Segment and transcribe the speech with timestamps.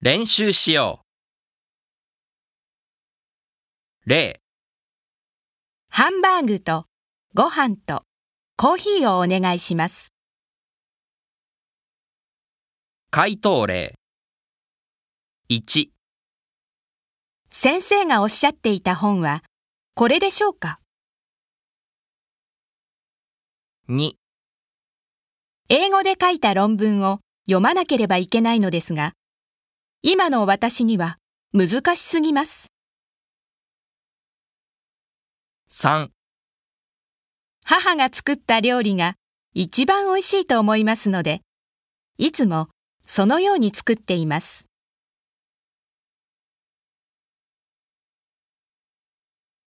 [0.00, 1.00] 練習しよ
[4.06, 4.08] う。
[4.08, 4.40] 例、
[5.90, 6.84] ハンバーグと
[7.34, 8.04] ご飯と
[8.56, 10.12] コーヒーをお願いします。
[13.10, 13.96] 回答例。
[15.50, 15.88] 1、
[17.50, 19.42] 先生がおっしゃっていた本は
[19.96, 20.78] これでしょうか
[23.88, 24.12] ？2、
[25.68, 27.18] 英語で書いた論文を
[27.48, 29.14] 読まなければいけないのですが、
[30.00, 31.18] 今の私には
[31.52, 32.72] 難しすぎます。
[35.68, 36.10] 3、
[37.64, 39.14] 母が作った料理が
[39.54, 41.40] 一番美味しいと思いますので、
[42.16, 42.68] いつも
[43.04, 44.67] そのように作っています。